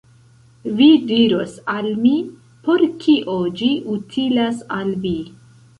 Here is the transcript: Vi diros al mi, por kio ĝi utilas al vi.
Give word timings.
Vi 0.77 0.87
diros 1.11 1.53
al 1.75 1.91
mi, 2.07 2.15
por 2.65 2.87
kio 3.05 3.37
ĝi 3.61 3.73
utilas 3.99 4.69
al 4.81 4.97
vi. 5.07 5.17